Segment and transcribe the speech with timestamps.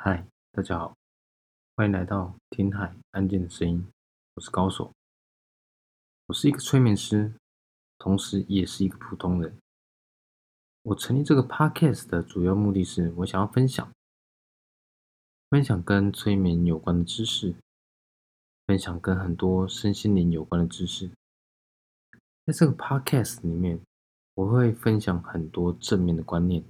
[0.00, 0.96] 嗨，大家好，
[1.74, 3.84] 欢迎来到听海安静的声音。
[4.34, 4.92] 我是高手，
[6.26, 7.34] 我是一个催眠师，
[7.98, 9.58] 同时也是一个普通人。
[10.82, 13.92] 我成立这个 podcast 的主要目的是，我想要分享，
[15.50, 17.56] 分享跟催眠有关的知识，
[18.68, 21.10] 分享跟很多身心灵有关的知识。
[22.46, 23.80] 在这个 podcast 里面，
[24.34, 26.64] 我会分享很多正面的观念，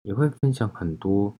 [0.00, 1.36] 也会分享很多。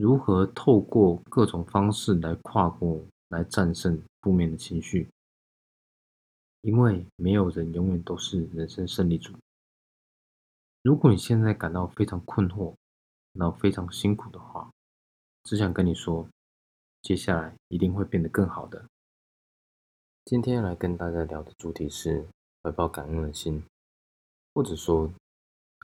[0.00, 5.06] 如何透过各种方式来跨过、来战胜负面的情绪？
[6.62, 9.34] 因为没有人永远都是人生胜利组。
[10.80, 12.74] 如果你现在感到非常困惑、
[13.34, 14.70] 然后非常辛苦的话，
[15.42, 16.26] 只想跟你说，
[17.02, 18.82] 接下来一定会变得更好的。
[20.24, 22.26] 今天来跟大家聊的主题是
[22.62, 23.62] 怀抱感恩的心，
[24.54, 25.12] 或者说，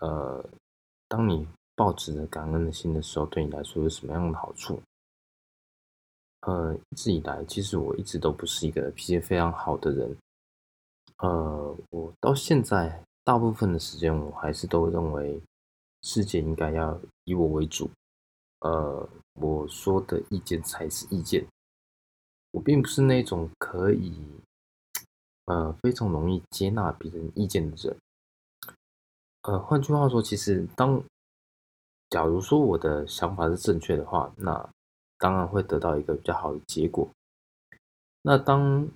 [0.00, 0.48] 呃，
[1.06, 1.46] 当你。
[1.76, 4.82] 抱持着感恩的心的时候，对你来说有什么样的好处？
[6.40, 10.16] 呃，一直以来，其实我一直都不是一个脾气非常好的人。
[11.18, 15.40] 呃，我到现在大部分的时间，我还是都认为
[16.02, 17.90] 世界应该要以我为主。
[18.60, 21.46] 呃，我说的意见才是意见。
[22.52, 24.14] 我并不是那种可以，
[25.44, 27.96] 呃，非常容易接纳别人意见的人。
[29.42, 31.02] 呃，换句话说，其实当
[32.08, 34.70] 假如说我的想法是正确的话，那
[35.18, 37.08] 当然会得到一个比较好的结果。
[38.22, 38.88] 那当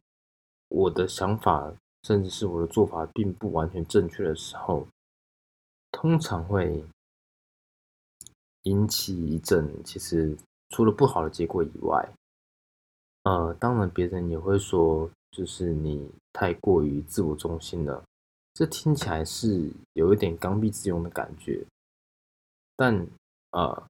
[0.69, 1.73] 我的想法
[2.05, 4.87] 甚至是我的做法并不完全正确的时候，
[5.91, 6.85] 通常会
[8.63, 10.37] 引起一阵其实
[10.69, 12.09] 除了不好的结果以外，
[13.25, 18.03] 呃，当然别人也会说，就是你太过于自我中心了。
[18.55, 21.65] 这听起来是有一点刚愎自用的感觉。
[22.81, 23.07] 但
[23.51, 23.87] 呃，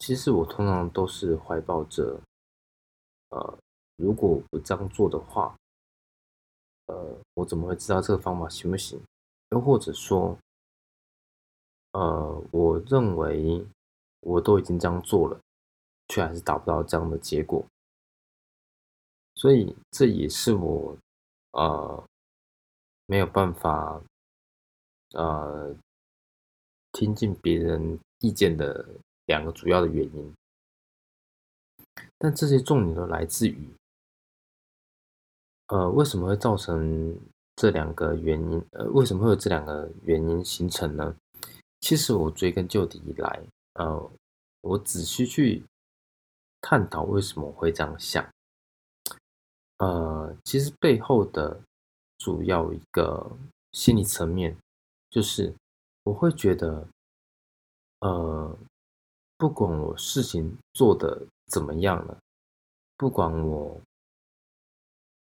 [0.00, 2.20] 其实我通常都是怀抱着，
[3.28, 3.58] 呃，
[3.94, 5.56] 如果不这样做的话，
[6.86, 9.00] 呃，我怎么会知道这个方法行不行？
[9.50, 10.36] 又或者说，
[11.92, 13.64] 呃，我认为
[14.22, 15.38] 我都已经这样做了，
[16.08, 17.64] 却还是达不到这样的结果，
[19.36, 20.98] 所以这也是我
[21.52, 22.04] 呃
[23.06, 24.02] 没有办法
[25.12, 25.76] 呃。
[26.92, 28.86] 听进别人意见的
[29.26, 30.34] 两个主要的原因，
[32.18, 33.68] 但这些重点都来自于，
[35.68, 37.18] 呃，为什么会造成
[37.56, 38.64] 这两个原因？
[38.72, 41.16] 呃，为什么会有这两个原因形成呢？
[41.80, 43.42] 其实我追根究底以来，
[43.74, 44.10] 呃，
[44.60, 45.64] 我仔细去
[46.60, 48.26] 探讨为什么会这样想，
[49.78, 51.62] 呃，其实背后的
[52.18, 53.36] 主要一个
[53.72, 54.56] 心理层面
[55.10, 55.54] 就是。
[56.04, 56.88] 我会觉得，
[58.00, 58.58] 呃，
[59.36, 62.18] 不管我事情做的怎么样了，
[62.96, 63.80] 不管我，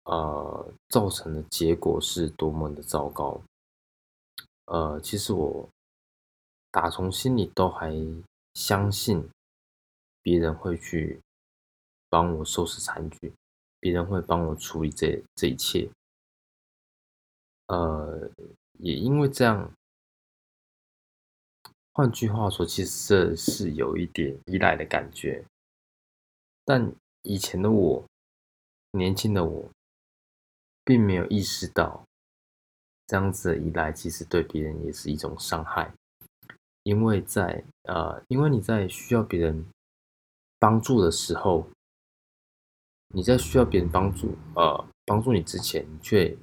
[0.04, 3.41] 呃，造成的结果是多么的糟糕，
[4.64, 5.69] 呃，其实我
[6.70, 7.94] 打从心里都还
[8.54, 9.28] 相信
[10.22, 11.20] 别人会去
[12.08, 13.30] 帮我收拾残局，
[13.78, 15.91] 别人会帮我处理这这一切，
[17.66, 18.30] 呃，
[18.78, 19.70] 也因为这样。
[21.97, 25.44] 换句话说，其实这是有一点依赖的感觉。
[26.65, 28.05] 但以前的我，
[28.91, 29.71] 年轻的我，
[30.84, 32.04] 并没有意识到，
[33.06, 35.94] 这样子的依赖其实对别人也是一种伤害。
[36.83, 39.65] 因为在呃，因为你在需要别人
[40.59, 41.69] 帮助的时候，
[43.15, 46.37] 你在需要别人帮助呃帮助你之前，却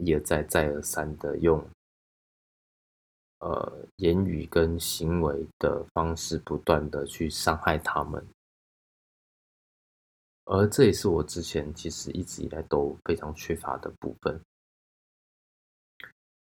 [0.00, 1.66] 一而再再而三的用。
[3.40, 8.26] 呃，言语跟行为的方式不断的去伤害他们，
[10.44, 14.40] 而这也是我之前其实一直以来都非常缺乏的部分。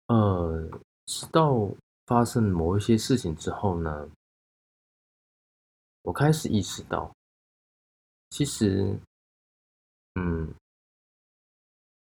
[0.09, 0.69] 呃，
[1.07, 1.71] 直到
[2.07, 4.11] 发生某一些事情之后呢，
[6.03, 7.15] 我开始意识到，
[8.31, 8.99] 其实，
[10.17, 10.53] 嗯，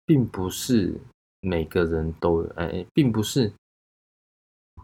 [0.06, 0.98] 并不是
[1.40, 3.52] 每个人都，哎，并不是。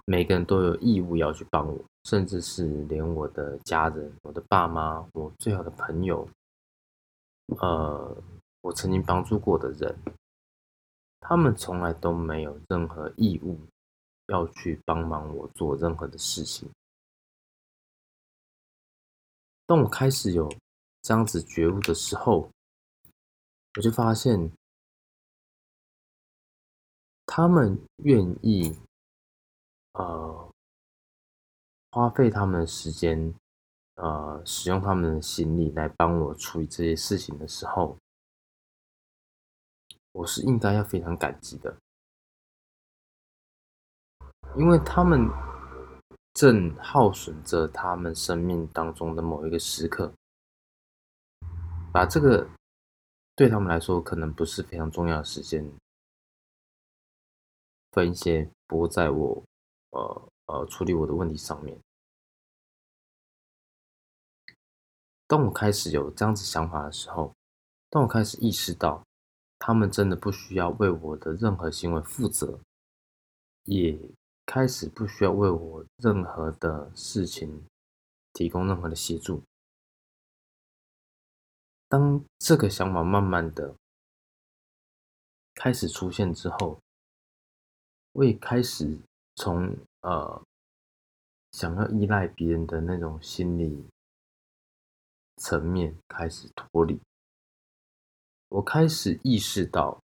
[0.04, 6.26] 每个人都有义务要去帮我，甚至是连我的家人、我的爸妈、我最好的朋友，
[7.58, 8.16] 呃，
[8.62, 9.94] 我曾经帮助过的人，
[11.20, 13.60] 他们从来都没有任何义务
[14.28, 16.70] 要去帮忙我做任何的事情。
[19.66, 20.50] 当我开始有
[21.02, 22.50] 这样子觉悟的时候，
[23.76, 24.50] 我就发现，
[27.26, 28.74] 他们愿意。
[29.92, 30.52] 呃，
[31.90, 33.34] 花费他们的时间
[33.96, 37.98] 呃使用他们的心力来帮我处理这些事情的时候，
[40.12, 41.76] 我是应该要非常感激的，
[44.56, 45.28] 因为他们
[46.34, 50.12] 正耗损着他们生命当中的某一个时刻，
[51.92, 52.48] 把这个
[53.34, 55.68] 对他们来说可能不是非常重要的时间，
[57.90, 59.44] 分一些拨在我
[59.90, 61.78] 呃呃处理我的问题上面。
[65.26, 67.34] 当我开始有这样子想法的时候，
[67.90, 69.02] 当我开始意识到。
[69.60, 72.60] 他们真的不需要为我的任何行为负责，
[73.64, 73.98] 也
[74.46, 77.66] 开始不需要为我任何的事情
[78.32, 79.42] 提供任何的协助。
[81.88, 83.74] 当这个想法慢慢的
[85.54, 86.78] 开始出现之后，
[88.12, 88.96] 我也开始
[89.40, 90.42] 从呃
[91.52, 93.86] 想要依赖别人的那种心理
[95.36, 97.00] 层面开始脱离。
[98.48, 100.02] 我开始意识到，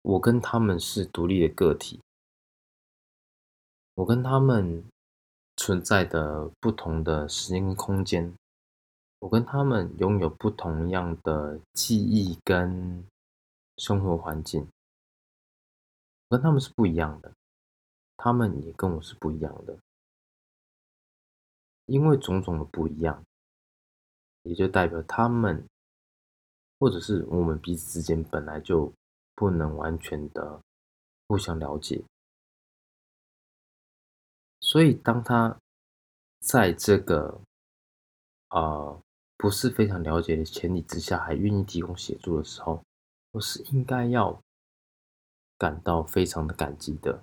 [0.00, 2.00] 我跟他们是独立的个体，
[3.96, 4.82] 我跟他们
[5.58, 8.34] 存在的不同的时间跟空间，
[9.18, 13.06] 我跟他们拥有不同样的记忆跟
[13.76, 14.66] 生活环境，
[16.34, 17.32] 跟他们是不一样的，
[18.16, 19.78] 他们也跟我是不一样的，
[21.86, 23.24] 因为种种的不一样。
[24.42, 25.64] 也就代表他们，
[26.78, 28.92] 或者是我们彼此之间本来就
[29.34, 30.60] 不能完全的
[31.28, 32.04] 互相了解，
[34.60, 35.56] 所以当他
[36.40, 37.40] 在这个
[38.50, 39.00] 呃
[39.38, 42.84] 不是非常了解的前提之下，还愿意提供协助的时候，
[43.30, 44.38] 我是应该要
[45.64, 47.22] 感到非常的感激的。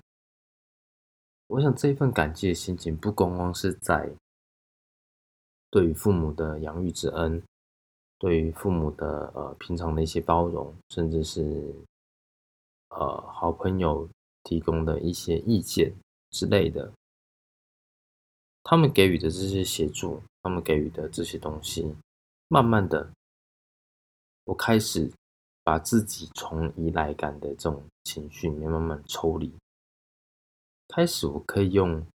[1.45, 4.11] 我想这份感激的心情，不光光是在。
[5.69, 7.43] 对于父母的养育之恩，
[8.17, 11.71] 对于父母的呃平常的一些包容，甚至是
[12.89, 14.09] 呃好朋友
[14.43, 15.93] 提供的一些意见
[16.31, 16.91] 之类的，
[18.63, 21.95] 他们给予的这些协助，他们给予的这些东西，
[22.47, 23.07] 慢慢的，
[24.45, 25.11] 我开始
[25.71, 29.50] 把自己从依赖感的这种情绪里面慢慢抽离，
[30.89, 32.06] 开始我可以用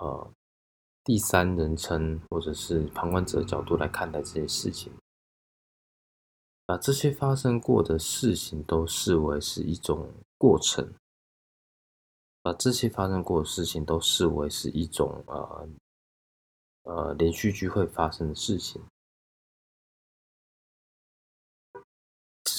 [0.00, 0.32] 呃。
[1.04, 4.92] 第三人称或者是旁观者的角度来看待这些事情，
[6.66, 10.92] 把这些发生过的事情都视为是一种过程，
[12.42, 15.68] 把这些发生过的事情都视为是一种呃
[16.82, 18.82] 呃连续剧会发生的事情。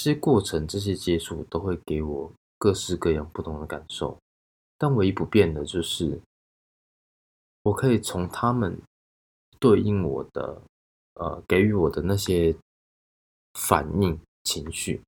[0.06, 4.20] 这些过程、这些接触都会给我各式各样不同的感受，
[4.78, 6.22] 但唯一不变的就是。
[7.64, 8.80] 我可以从他们
[9.60, 10.62] 对应我的，
[11.16, 12.56] 呃，给予我的那些
[13.56, 15.02] 反应情绪，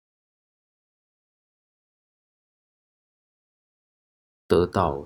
[4.47, 5.05] 得到，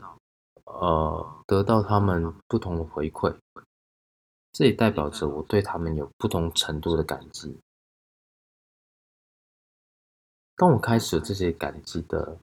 [0.64, 3.38] 呃，得到他们不同的回馈，
[4.54, 7.60] 这也代表着我对他们有不同程度的感激。
[10.56, 12.38] 当我开始这些感激的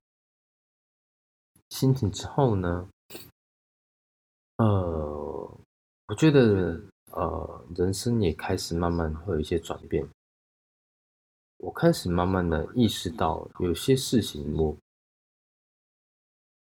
[1.70, 2.88] 心情之后呢？
[4.56, 5.58] 呃，
[6.06, 6.80] 我觉得
[7.12, 10.08] 呃，人生也开始慢慢会有一些转变。
[11.58, 14.76] 我开始慢慢的意识到，有些事情我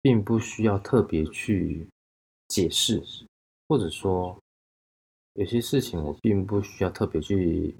[0.01, 1.88] 并不需要特别去
[2.48, 3.01] 解释，
[3.67, 4.38] 或者说
[5.34, 7.75] 有些事情我并不需要特别去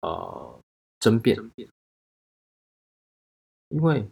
[0.00, 0.60] 呃
[0.98, 1.38] 争辩，
[3.70, 4.08] 因为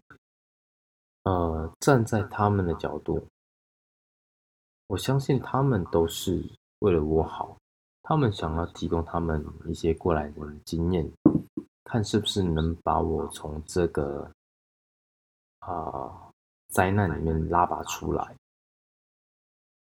[1.22, 3.28] 呃，站在他们的角度。
[4.86, 6.42] 我相信他们都是
[6.78, 7.58] 为了我好，
[8.02, 11.12] 他们想要提供他们一些过来人的经验，
[11.84, 14.32] 看是不是能把我从这个
[15.58, 16.30] 啊
[16.68, 18.34] 灾难里面拉拔出来，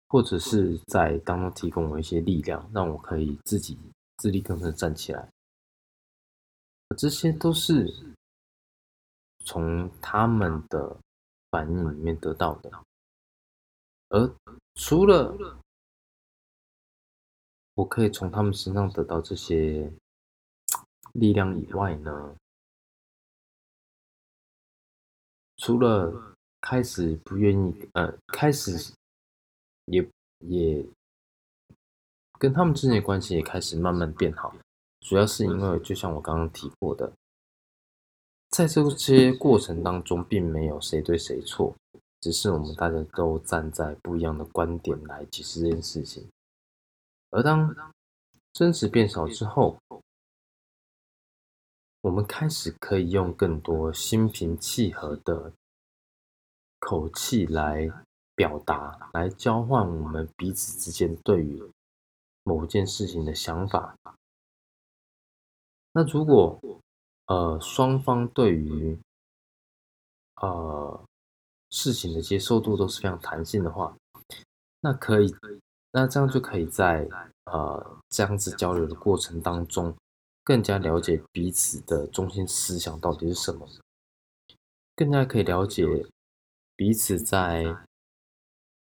[0.10, 3.79] 或者是在当中提供我一些力量，让我可以自己
[4.17, 5.29] 自力更生站起来。
[6.98, 7.88] 这些都是
[9.48, 10.98] 从他们的
[11.50, 12.70] 反应里面得到的。
[14.10, 14.36] 而
[14.75, 15.34] 除了
[17.75, 19.89] 我可以从他们身上得到这些
[21.13, 22.36] 力量以外呢，
[25.56, 28.94] 除了开始不愿意，呃，开始
[29.86, 30.06] 也
[30.39, 30.86] 也
[32.38, 34.54] 跟他们之间的关系也开始慢慢变好，
[35.00, 37.13] 主要是因为就像我刚刚提过的，
[38.58, 41.76] 在这些过程当中，并没有谁对谁错。
[42.22, 46.28] 只是我们大家都站在不一样的观点来解释这件事情。
[47.30, 47.72] 而当
[48.54, 49.78] 争执变少之后，
[52.02, 55.54] 我们开始可以用更多心平气和的
[56.80, 57.88] 口气来
[58.34, 61.62] 表达，来交换我们彼此之间对于
[62.42, 63.96] 某件事情的想法。
[65.92, 66.60] 那如果
[67.27, 69.00] 呃双方对于
[70.41, 71.01] 呃
[71.69, 73.96] 事情的接受度都是非常弹性的话，
[74.81, 75.34] 那可以，
[75.91, 77.07] 那这样就可以在
[77.46, 79.96] 呃这样子交流的过程当中。
[80.43, 83.67] 更加了解彼此的中心思想到底是什么，
[84.96, 85.86] 更加可以了解
[86.74, 87.75] 彼此在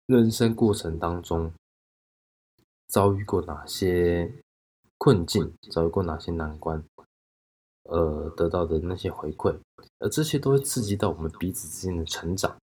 [0.05, 1.51] 人生过程当中
[2.87, 4.31] 遭遇过哪些
[4.99, 6.83] 困境，遭遇过哪些难关，
[7.87, 9.57] 呃，得到的那些回馈，
[9.99, 12.57] 而这些都会刺激到我们彼此之间的成长。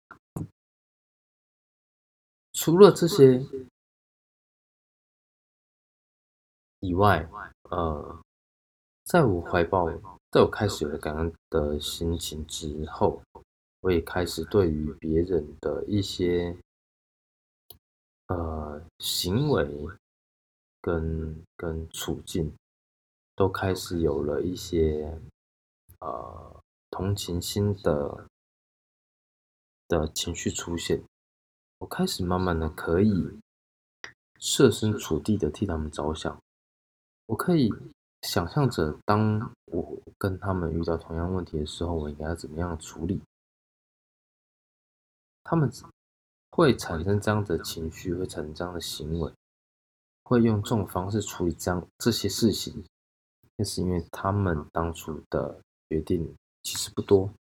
[2.52, 3.45] 除了这些
[6.81, 7.29] 以外，
[7.71, 8.21] 呃。
[9.05, 9.91] 在我怀抱，
[10.31, 13.21] 在我开始有了感恩的心情之后，
[13.81, 16.57] 我也开始对于别人的一些
[18.29, 19.69] 呃行为
[20.81, 22.55] 跟跟处境，
[23.43, 25.21] 都开始有了一些
[25.99, 28.29] 呃同情心的
[29.89, 31.03] 的情绪出现。
[31.79, 33.41] 我开始慢慢的可以
[34.39, 36.41] 设身处地的替他们着想，
[37.27, 37.69] 我可以。
[38.23, 43.21] 想象着，当我跟他们遇到同样问题的时候，我应该怎么样处理？
[45.43, 45.69] 他们
[46.51, 49.33] 会产生这样的情绪，会产生这样的行为，
[50.23, 52.85] 会用这种方式处理这样这些事情，
[53.62, 57.33] 那是因为他们当初的决定其实不多，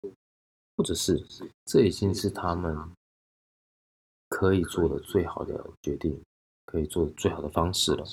[0.76, 1.18] 或者是
[1.64, 2.78] 这已经是他们
[4.28, 6.22] 可以做的最好的决定，
[6.64, 8.04] 可以做的最好的方式了。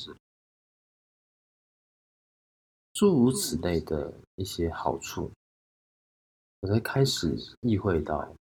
[2.93, 5.31] 诸如此类的一些好处，
[6.61, 8.35] 我才开始意会到，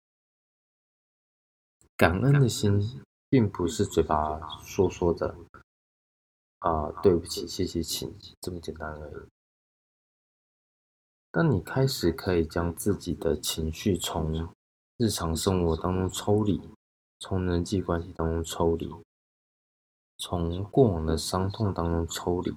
[1.97, 5.37] 感恩的心并不是嘴巴说说的，
[6.61, 9.29] 啊，对不起，谢谢，请这么简单而已。
[11.37, 14.51] 当你开始可以将自己的情绪从
[14.97, 16.59] 日常生活当中抽离，
[17.19, 18.91] 从人际关系当中抽离，
[20.17, 22.57] 从过往的伤痛当中抽离。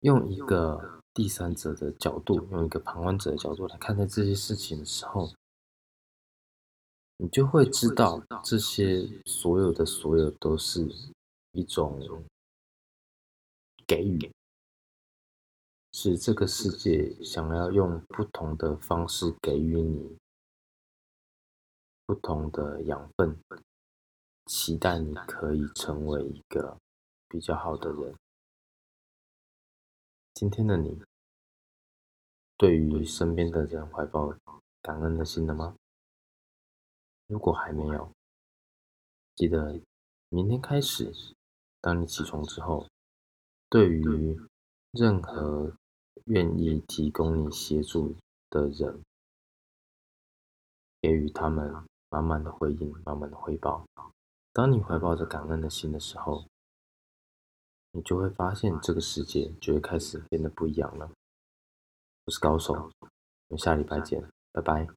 [0.00, 5.30] 用一个第三者的角度，用一个旁观者的角度来看待这些事情的时候，
[7.18, 10.88] 你就会知道，这些所有的所有都是
[11.52, 12.00] 一种
[13.86, 14.32] 给予，
[15.98, 20.18] 是这个世界想要用不同的方式给予你
[22.04, 23.34] 不同的养分，
[24.44, 26.78] 期待你可以成为一个
[27.26, 28.14] 比较好的人。
[30.34, 31.02] 今天的你，
[32.58, 34.36] 对于身边的人怀抱
[34.82, 35.74] 感恩的心了吗？
[37.26, 38.12] 如果还没有，
[39.34, 39.80] 记得
[40.28, 41.10] 明天开始，
[41.80, 42.86] 当你起床之后，
[43.70, 44.38] 对于
[44.90, 45.74] 任何
[46.26, 48.14] 愿意提供你协助
[48.50, 49.00] 的人，
[51.00, 51.72] 给予他们
[52.10, 53.86] 满满的回应、满满的回报。
[54.52, 56.44] 当你怀抱着感恩的心的时候，
[57.92, 61.10] 你就会发现，这个世界就会开始变得不一样了。
[62.24, 63.08] 我是高手，我
[63.50, 64.88] 们下礼拜见，拜拜。